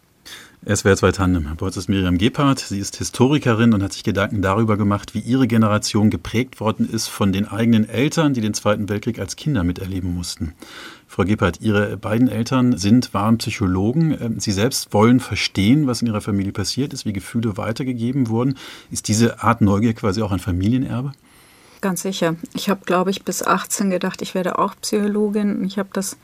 [0.66, 1.56] SWR 2 Tandem.
[1.56, 2.58] Bei uns ist Miriam Gebhardt.
[2.58, 7.06] Sie ist Historikerin und hat sich Gedanken darüber gemacht, wie ihre Generation geprägt worden ist
[7.06, 10.54] von den eigenen Eltern, die den Zweiten Weltkrieg als Kinder miterleben mussten.
[11.08, 14.16] Frau Gebhardt, Ihre beiden Eltern sind, waren Psychologen.
[14.20, 18.56] Ähm, Sie selbst wollen verstehen, was in Ihrer Familie passiert ist, wie Gefühle weitergegeben wurden.
[18.90, 21.12] Ist diese Art Neugier quasi auch ein Familienerbe?
[21.80, 22.36] Ganz sicher.
[22.54, 25.64] Ich habe, glaube ich, bis 18 gedacht, ich werde auch Psychologin.
[25.64, 26.16] Ich habe das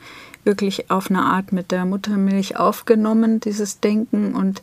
[0.43, 4.61] wirklich auf eine Art mit der Muttermilch aufgenommen, dieses Denken und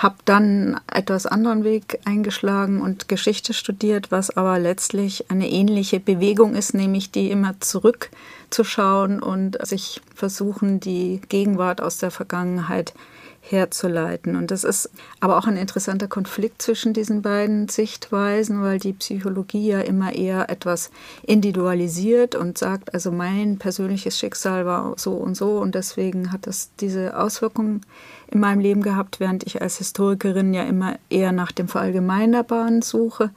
[0.00, 6.54] habe dann etwas anderen Weg eingeschlagen und Geschichte studiert, was aber letztlich eine ähnliche Bewegung
[6.54, 12.94] ist, nämlich die immer zurückzuschauen und sich versuchen, die Gegenwart aus der Vergangenheit
[13.40, 14.36] herzuleiten.
[14.36, 19.68] Und das ist aber auch ein interessanter Konflikt zwischen diesen beiden Sichtweisen, weil die Psychologie
[19.68, 20.90] ja immer eher etwas
[21.22, 26.70] individualisiert und sagt, also mein persönliches Schicksal war so und so und deswegen hat das
[26.80, 27.80] diese Auswirkungen
[28.28, 33.30] in meinem Leben gehabt, während ich als Historikerin ja immer eher nach dem Verallgemeinerbaren suche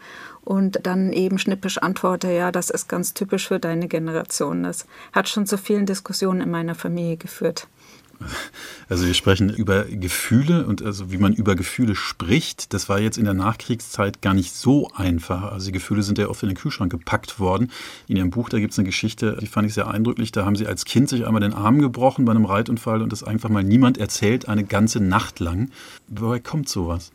[0.44, 4.63] und dann eben schnippisch antworte, ja, das ist ganz typisch für deine Generation.
[4.63, 7.68] Das hat schon zu vielen Diskussionen in meiner Familie geführt.
[8.89, 12.73] Also wir sprechen über Gefühle und also wie man über Gefühle spricht.
[12.73, 15.52] Das war jetzt in der Nachkriegszeit gar nicht so einfach.
[15.52, 17.71] Also die Gefühle sind ja oft in den Kühlschrank gepackt worden.
[18.08, 20.32] In Ihrem Buch, da gibt es eine Geschichte, die fand ich sehr eindrücklich.
[20.32, 23.23] Da haben Sie als Kind sich einmal den Arm gebrochen bei einem Reitunfall und das
[23.23, 25.71] einfach mal niemand erzählt, eine ganze Nacht lang.
[26.08, 27.12] Woher kommt sowas?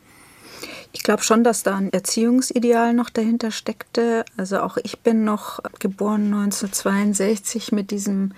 [0.93, 4.25] Ich glaube schon, dass da ein Erziehungsideal noch dahinter steckte.
[4.37, 8.33] Also auch ich bin noch geboren 1962 mit diesem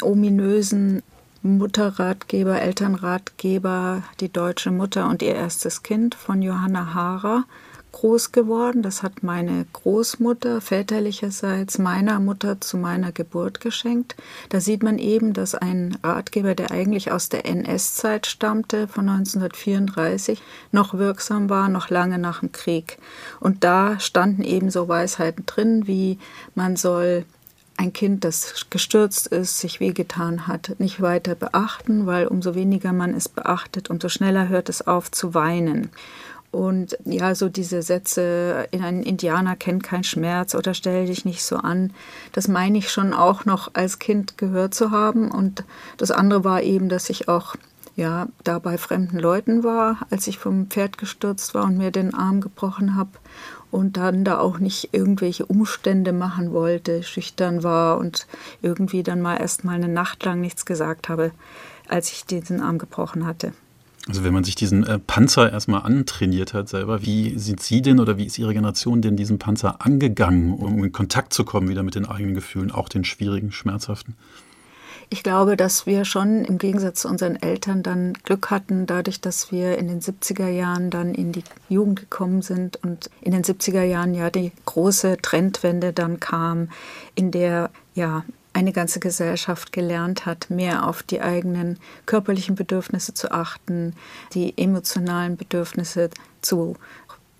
[0.00, 1.02] ominösen
[1.44, 7.44] Mutterratgeber, Elternratgeber, die deutsche Mutter und ihr erstes Kind von Johanna Haarer
[7.92, 8.80] groß geworden.
[8.80, 14.16] Das hat meine Großmutter väterlicherseits meiner Mutter zu meiner Geburt geschenkt.
[14.48, 20.42] Da sieht man eben, dass ein Ratgeber, der eigentlich aus der NS-Zeit stammte, von 1934,
[20.72, 22.96] noch wirksam war, noch lange nach dem Krieg.
[23.38, 26.18] Und da standen eben so Weisheiten drin, wie
[26.54, 27.26] man soll
[27.76, 33.14] ein Kind, das gestürzt ist, sich wehgetan hat, nicht weiter beachten, weil umso weniger man
[33.14, 35.90] es beachtet, umso schneller hört es auf zu weinen.
[36.54, 41.56] Und ja, so diese Sätze, ein Indianer kennt keinen Schmerz oder stell dich nicht so
[41.56, 41.92] an,
[42.30, 45.32] das meine ich schon auch noch als Kind gehört zu haben.
[45.32, 45.64] Und
[45.96, 47.56] das andere war eben, dass ich auch
[47.96, 52.14] ja, da bei fremden Leuten war, als ich vom Pferd gestürzt war und mir den
[52.14, 53.10] Arm gebrochen habe
[53.74, 58.28] und dann da auch nicht irgendwelche Umstände machen wollte, schüchtern war und
[58.62, 61.32] irgendwie dann mal erst mal eine Nacht lang nichts gesagt habe,
[61.88, 63.52] als ich diesen Arm gebrochen hatte.
[64.06, 67.98] Also wenn man sich diesen äh, Panzer erstmal antrainiert hat selber, wie sind Sie denn
[67.98, 71.82] oder wie ist Ihre Generation denn diesen Panzer angegangen, um in Kontakt zu kommen wieder
[71.82, 74.14] mit den eigenen Gefühlen, auch den schwierigen, schmerzhaften?
[75.10, 79.52] Ich glaube, dass wir schon im Gegensatz zu unseren Eltern dann Glück hatten, dadurch, dass
[79.52, 83.82] wir in den 70er Jahren dann in die Jugend gekommen sind und in den 70er
[83.82, 86.68] Jahren ja die große Trendwende dann kam,
[87.14, 93.32] in der ja eine ganze Gesellschaft gelernt hat, mehr auf die eigenen körperlichen Bedürfnisse zu
[93.32, 93.94] achten,
[94.32, 96.76] die emotionalen Bedürfnisse zu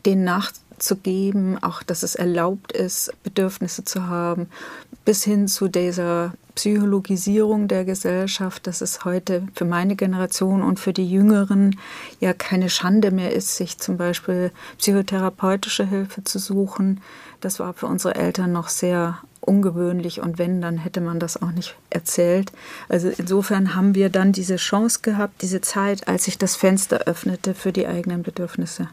[0.05, 4.49] denen nachzugeben, auch dass es erlaubt ist, Bedürfnisse zu haben,
[5.05, 10.93] bis hin zu dieser Psychologisierung der Gesellschaft, dass es heute für meine Generation und für
[10.93, 11.79] die Jüngeren
[12.21, 17.01] ja keine Schande mehr ist, sich zum Beispiel psychotherapeutische Hilfe zu suchen.
[17.41, 21.51] Das war für unsere Eltern noch sehr ungewöhnlich und wenn, dann hätte man das auch
[21.51, 22.53] nicht erzählt.
[22.89, 27.55] Also insofern haben wir dann diese Chance gehabt, diese Zeit, als sich das Fenster öffnete
[27.55, 28.89] für die eigenen Bedürfnisse.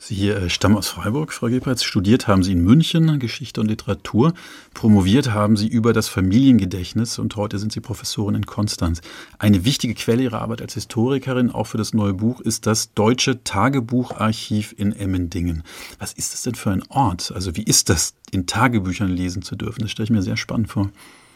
[0.00, 1.82] Sie äh, stammen aus Freiburg, Frau Gebhardt.
[1.82, 4.32] Studiert haben Sie in München Geschichte und Literatur.
[4.72, 9.00] Promoviert haben Sie über das Familiengedächtnis und heute sind Sie Professorin in Konstanz.
[9.40, 13.42] Eine wichtige Quelle Ihrer Arbeit als Historikerin, auch für das neue Buch, ist das Deutsche
[13.42, 15.64] Tagebucharchiv in Emmendingen.
[15.98, 17.32] Was ist das denn für ein Ort?
[17.34, 19.82] Also wie ist das, in Tagebüchern lesen zu dürfen?
[19.82, 20.90] Das stelle ich mir sehr spannend vor.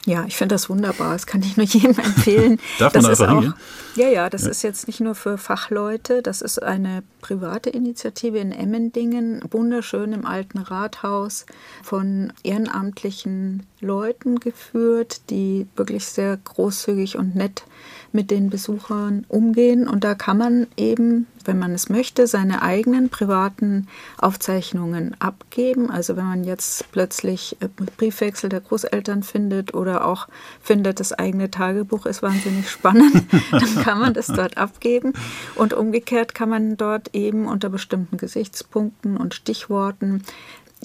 [0.05, 1.12] Ja, ich finde das wunderbar.
[1.12, 2.61] Das kann ich nur jedem empfehlen.
[2.79, 3.55] Darf man das einfach auch, hingehen?
[3.95, 4.51] Ja, ja, das ja.
[4.51, 6.23] ist jetzt nicht nur für Fachleute.
[6.23, 11.47] Das ist eine private Initiative in Emmendingen, wunderschön im alten Rathaus,
[11.83, 17.65] von ehrenamtlichen Leuten geführt, die wirklich sehr großzügig und nett
[18.12, 19.88] mit den Besuchern umgehen.
[19.88, 25.90] Und da kann man eben, wenn man es möchte, seine eigenen privaten Aufzeichnungen abgeben.
[25.90, 30.29] Also wenn man jetzt plötzlich äh, Briefwechsel der Großeltern findet oder auch
[30.61, 35.12] findet, das eigene Tagebuch ist wahnsinnig spannend, dann kann man das dort abgeben.
[35.55, 40.22] Und umgekehrt kann man dort eben unter bestimmten Gesichtspunkten und Stichworten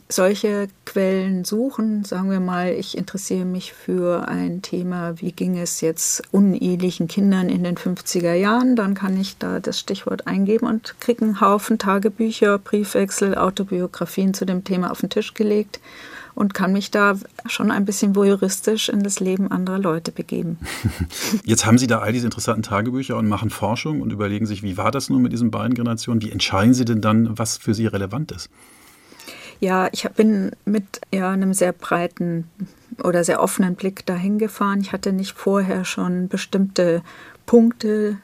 [0.09, 5.81] solche Quellen suchen, sagen wir mal, ich interessiere mich für ein Thema, wie ging es
[5.81, 10.95] jetzt unehelichen Kindern in den 50er Jahren, dann kann ich da das Stichwort eingeben und
[10.99, 15.79] kriege einen Haufen Tagebücher, Briefwechsel, Autobiografien zu dem Thema auf den Tisch gelegt
[16.37, 17.15] und kann mich da
[17.47, 20.59] schon ein bisschen voyeuristisch in das Leben anderer Leute begeben.
[21.43, 24.77] Jetzt haben Sie da all diese interessanten Tagebücher und machen Forschung und überlegen sich, wie
[24.77, 26.21] war das nun mit diesen beiden Generationen?
[26.21, 28.49] Wie entscheiden Sie denn dann, was für Sie relevant ist?
[29.59, 32.49] Ja, ich bin mit ja, einem sehr breiten
[33.03, 34.81] oder sehr offenen Blick dahin gefahren.
[34.81, 37.01] Ich hatte nicht vorher schon bestimmte
[37.45, 38.17] Punkte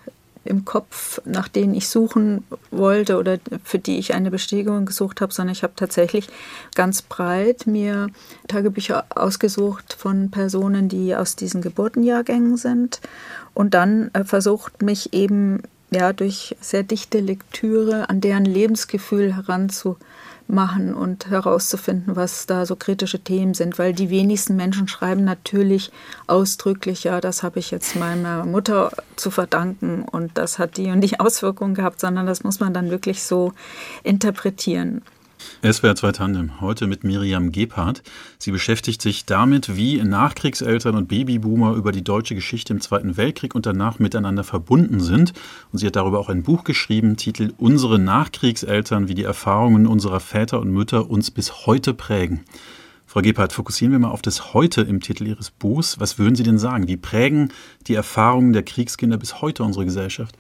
[0.46, 5.34] im Kopf, nach denen ich suchen wollte oder für die ich eine Bestätigung gesucht habe,
[5.34, 6.28] sondern ich habe tatsächlich
[6.76, 8.08] ganz breit mir
[8.48, 13.00] Tagebücher ausgesucht von Personen, die aus diesen Geburtenjahrgängen sind
[13.54, 19.98] und dann äh, versucht, mich eben ja durch sehr dichte Lektüre an deren Lebensgefühl heranzu
[20.48, 25.92] machen und herauszufinden, was da so kritische Themen sind, weil die wenigsten Menschen schreiben natürlich
[26.28, 31.02] ausdrücklich, ja, das habe ich jetzt meiner Mutter zu verdanken und das hat die und
[31.02, 33.54] die Auswirkungen gehabt, sondern das muss man dann wirklich so
[34.04, 35.02] interpretieren.
[35.62, 38.04] SWR 2 Tandem, heute mit Miriam Gebhardt.
[38.38, 43.56] Sie beschäftigt sich damit, wie Nachkriegseltern und Babyboomer über die deutsche Geschichte im Zweiten Weltkrieg
[43.56, 45.34] und danach miteinander verbunden sind.
[45.72, 50.20] Und sie hat darüber auch ein Buch geschrieben, Titel Unsere Nachkriegseltern, wie die Erfahrungen unserer
[50.20, 52.42] Väter und Mütter uns bis heute prägen.
[53.06, 56.00] Frau Gebhardt, fokussieren wir mal auf das Heute im Titel Ihres Buchs.
[56.00, 56.88] Was würden Sie denn sagen?
[56.88, 57.54] Wie prägen
[57.88, 60.36] die Erfahrungen der Kriegskinder bis heute unsere Gesellschaft?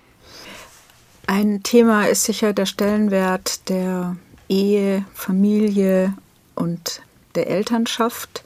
[1.27, 4.17] Ein Thema ist sicher der Stellenwert der
[4.49, 6.13] Ehe, Familie
[6.55, 7.01] und
[7.35, 8.43] der Elternschaft.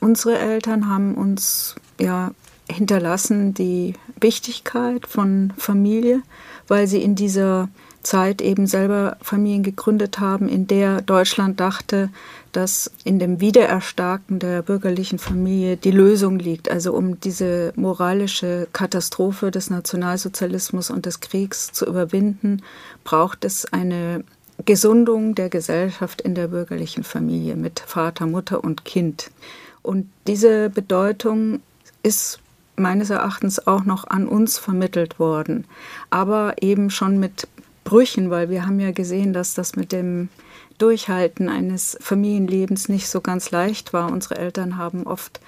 [0.00, 2.32] Unsere Eltern haben uns ja
[2.70, 6.22] hinterlassen die Wichtigkeit von Familie,
[6.68, 7.68] weil sie in dieser
[8.02, 12.10] Zeit eben selber Familien gegründet haben, in der Deutschland dachte,
[12.50, 16.70] dass in dem Wiedererstarken der bürgerlichen Familie die Lösung liegt.
[16.70, 22.62] Also um diese moralische Katastrophe des Nationalsozialismus und des Kriegs zu überwinden,
[23.04, 24.24] braucht es eine
[24.64, 29.30] Gesundung der Gesellschaft in der bürgerlichen Familie mit Vater, Mutter und Kind.
[29.82, 31.60] Und diese Bedeutung
[32.02, 32.40] ist
[32.76, 35.64] meines Erachtens auch noch an uns vermittelt worden,
[36.10, 37.48] aber eben schon mit
[37.84, 40.28] Brüchen, weil wir haben ja gesehen, dass das mit dem
[40.78, 44.10] Durchhalten eines Familienlebens nicht so ganz leicht war.
[44.10, 45.40] Unsere Eltern haben oft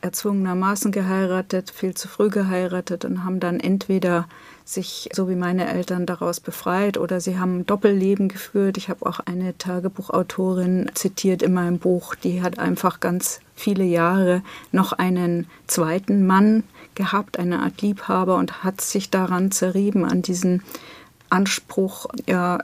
[0.00, 4.28] erzwungenermaßen geheiratet, viel zu früh geheiratet und haben dann entweder
[4.64, 8.76] sich, so wie meine Eltern, daraus befreit oder sie haben ein Doppelleben geführt.
[8.76, 14.42] Ich habe auch eine Tagebuchautorin zitiert in meinem Buch, die hat einfach ganz viele Jahre
[14.70, 20.62] noch einen zweiten Mann gehabt, eine Art Liebhaber und hat sich daran zerrieben, an diesen
[21.30, 22.58] Anspruch, ja,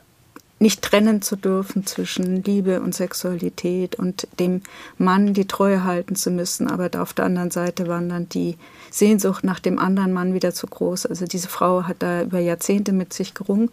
[0.64, 4.62] nicht trennen zu dürfen zwischen Liebe und Sexualität und dem
[4.96, 6.68] Mann die Treue halten zu müssen.
[6.68, 8.56] Aber auf der anderen Seite waren dann die
[8.90, 11.04] Sehnsucht nach dem anderen Mann wieder zu groß.
[11.04, 13.70] Also diese Frau hat da über Jahrzehnte mit sich gerungen.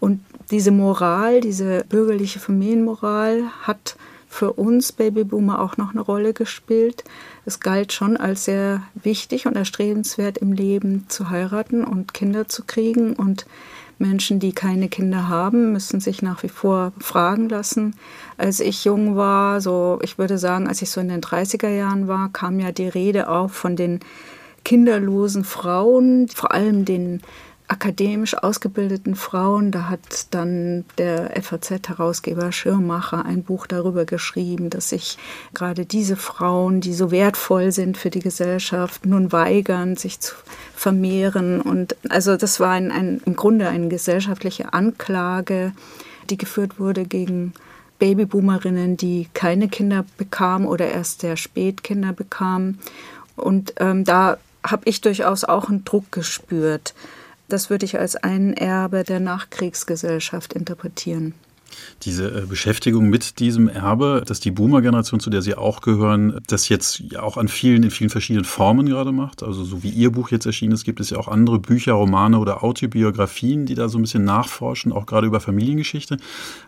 [0.00, 7.04] Und diese Moral, diese bürgerliche Familienmoral hat für uns Babyboomer auch noch eine Rolle gespielt.
[7.44, 12.64] Es galt schon als sehr wichtig und erstrebenswert im Leben zu heiraten und Kinder zu
[12.64, 13.44] kriegen und
[14.00, 17.94] Menschen, die keine Kinder haben, müssen sich nach wie vor fragen lassen.
[18.36, 22.08] Als ich jung war, so ich würde sagen, als ich so in den 30er Jahren
[22.08, 24.00] war, kam ja die Rede auch von den
[24.64, 27.20] kinderlosen Frauen, vor allem den
[27.70, 29.70] akademisch ausgebildeten Frauen.
[29.70, 35.18] Da hat dann der FAZ-Herausgeber Schirmacher ein Buch darüber geschrieben, dass sich
[35.54, 40.34] gerade diese Frauen, die so wertvoll sind für die Gesellschaft, nun weigern, sich zu
[40.74, 41.60] vermehren.
[41.60, 45.72] Und also das war ein, ein, im Grunde eine gesellschaftliche Anklage,
[46.28, 47.52] die geführt wurde gegen
[48.00, 52.80] Babyboomerinnen, die keine Kinder bekamen oder erst sehr spät Kinder bekamen.
[53.36, 56.94] Und ähm, da habe ich durchaus auch einen Druck gespürt.
[57.50, 61.34] Das würde ich als ein Erbe der Nachkriegsgesellschaft interpretieren.
[62.02, 66.68] Diese äh, Beschäftigung mit diesem Erbe, dass die Boomer-Generation, zu der Sie auch gehören, das
[66.68, 69.42] jetzt auch an vielen, in vielen verschiedenen Formen gerade macht.
[69.42, 72.38] Also so wie Ihr Buch jetzt erschienen ist, gibt es ja auch andere Bücher, Romane
[72.38, 76.18] oder Autobiografien, die da so ein bisschen nachforschen, auch gerade über Familiengeschichte.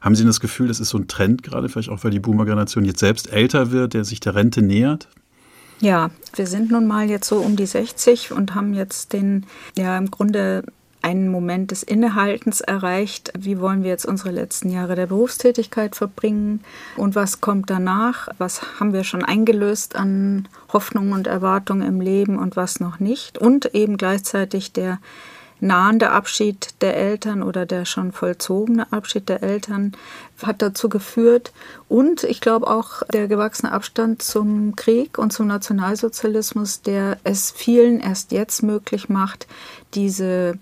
[0.00, 2.84] Haben Sie das Gefühl, das ist so ein Trend gerade, vielleicht auch weil die Boomer-Generation
[2.84, 5.08] jetzt selbst älter wird, der sich der Rente nähert?
[5.82, 9.98] Ja, wir sind nun mal jetzt so um die 60 und haben jetzt den, ja,
[9.98, 10.62] im Grunde
[11.02, 13.32] einen Moment des Innehaltens erreicht.
[13.36, 16.60] Wie wollen wir jetzt unsere letzten Jahre der Berufstätigkeit verbringen
[16.96, 18.28] und was kommt danach?
[18.38, 23.38] Was haben wir schon eingelöst an Hoffnungen und Erwartungen im Leben und was noch nicht?
[23.38, 25.00] Und eben gleichzeitig der
[25.62, 29.92] nahende Abschied der Eltern oder der schon vollzogene Abschied der Eltern
[30.42, 31.52] hat dazu geführt.
[31.88, 38.00] Und ich glaube auch der gewachsene Abstand zum Krieg und zum Nationalsozialismus, der es vielen
[38.00, 39.46] erst jetzt möglich macht,
[39.94, 40.58] diese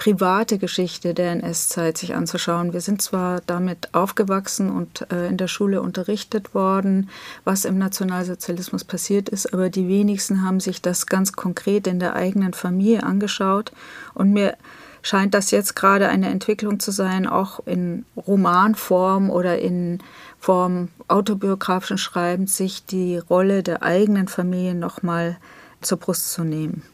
[0.00, 2.72] private Geschichte der NS-Zeit sich anzuschauen.
[2.72, 7.10] Wir sind zwar damit aufgewachsen und äh, in der Schule unterrichtet worden,
[7.44, 12.16] was im Nationalsozialismus passiert ist, aber die wenigsten haben sich das ganz konkret in der
[12.16, 13.72] eigenen Familie angeschaut.
[14.14, 14.56] Und mir
[15.02, 19.98] scheint das jetzt gerade eine Entwicklung zu sein, auch in Romanform oder in
[20.38, 25.36] Form autobiografischen Schreibens, sich die Rolle der eigenen Familie nochmal
[25.82, 26.84] zur Brust zu nehmen.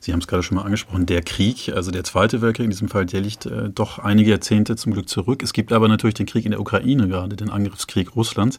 [0.00, 2.88] Sie haben es gerade schon mal angesprochen, der Krieg, also der Zweite Weltkrieg in diesem
[2.88, 5.42] Fall, der liegt äh, doch einige Jahrzehnte zum Glück zurück.
[5.42, 8.58] Es gibt aber natürlich den Krieg in der Ukraine gerade, den Angriffskrieg Russlands.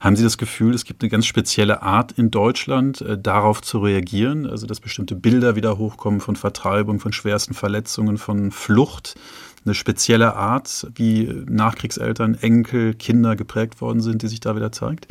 [0.00, 3.78] Haben Sie das Gefühl, es gibt eine ganz spezielle Art in Deutschland, äh, darauf zu
[3.78, 4.46] reagieren?
[4.46, 9.16] Also dass bestimmte Bilder wieder hochkommen von Vertreibung, von schwersten Verletzungen, von Flucht?
[9.64, 15.08] Eine spezielle Art, wie Nachkriegseltern, Enkel, Kinder geprägt worden sind, die sich da wieder zeigt?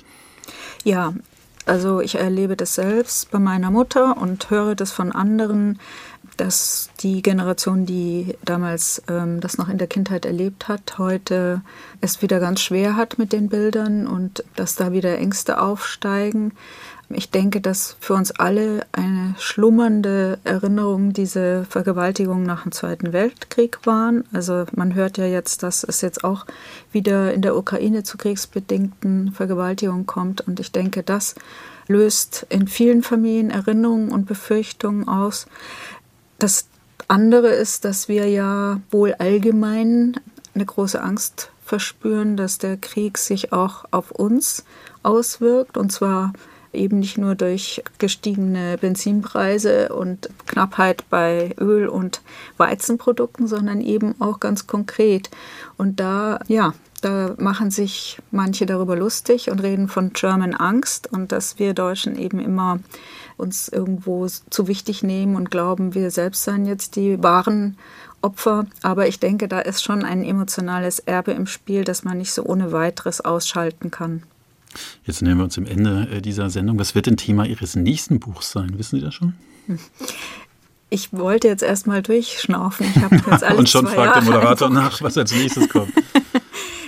[0.83, 1.13] Ja,
[1.65, 5.79] also ich erlebe das selbst bei meiner Mutter und höre das von anderen,
[6.37, 11.61] dass die Generation, die damals ähm, das noch in der Kindheit erlebt hat, heute
[12.01, 16.53] es wieder ganz schwer hat mit den Bildern und dass da wieder Ängste aufsteigen.
[17.15, 23.79] Ich denke, dass für uns alle eine schlummernde Erinnerung diese Vergewaltigungen nach dem Zweiten Weltkrieg
[23.85, 24.23] waren.
[24.33, 26.45] Also man hört ja jetzt, dass es jetzt auch
[26.91, 30.41] wieder in der Ukraine zu kriegsbedingten Vergewaltigungen kommt.
[30.41, 31.35] Und ich denke, das
[31.87, 35.47] löst in vielen Familien Erinnerungen und Befürchtungen aus.
[36.39, 36.67] Das
[37.07, 40.19] andere ist, dass wir ja wohl allgemein
[40.55, 44.65] eine große Angst verspüren, dass der Krieg sich auch auf uns
[45.01, 46.33] auswirkt, und zwar
[46.73, 52.21] eben nicht nur durch gestiegene Benzinpreise und Knappheit bei Öl und
[52.57, 55.29] Weizenprodukten, sondern eben auch ganz konkret.
[55.77, 61.31] Und da, ja, da machen sich manche darüber lustig und reden von German Angst und
[61.31, 62.79] dass wir Deutschen eben immer
[63.37, 67.77] uns irgendwo zu wichtig nehmen und glauben, wir selbst seien jetzt die wahren
[68.21, 68.65] Opfer.
[68.81, 72.43] Aber ich denke, da ist schon ein emotionales Erbe im Spiel, das man nicht so
[72.43, 74.23] ohne weiteres ausschalten kann.
[75.05, 76.79] Jetzt nähern wir uns am Ende äh, dieser Sendung.
[76.79, 78.77] Was wird denn Thema Ihres nächsten Buchs sein?
[78.77, 79.33] Wissen Sie das schon?
[80.89, 82.85] Ich wollte jetzt erstmal durchschnaufen.
[82.95, 85.91] Ich habe jetzt alles Und schon fragt Jahre der Moderator nach, was als nächstes kommt.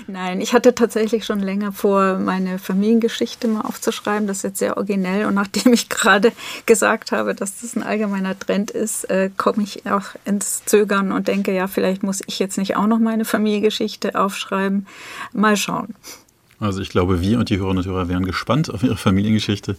[0.08, 4.28] Nein, ich hatte tatsächlich schon länger vor, meine Familiengeschichte mal aufzuschreiben.
[4.28, 5.26] Das ist jetzt sehr originell.
[5.26, 6.32] Und nachdem ich gerade
[6.68, 11.28] gesagt habe, dass das ein allgemeiner Trend ist, äh, komme ich auch ins Zögern und
[11.28, 14.86] denke, ja, vielleicht muss ich jetzt nicht auch noch meine Familiengeschichte aufschreiben.
[15.34, 15.96] Mal schauen.
[16.60, 19.76] Also ich glaube, wir und die Hörerinnen und Hörer wären gespannt auf Ihre Familiengeschichte.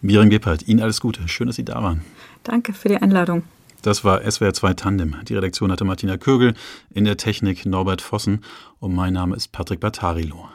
[0.00, 1.26] Miriam Gebhardt, Ihnen alles Gute.
[1.28, 2.04] Schön, dass Sie da waren.
[2.42, 3.42] Danke für die Einladung.
[3.82, 5.16] Das war SWR 2 Tandem.
[5.28, 6.54] Die Redaktion hatte Martina Kögel,
[6.94, 8.42] in der Technik Norbert Vossen
[8.80, 10.48] und mein Name ist Patrick Battarilo.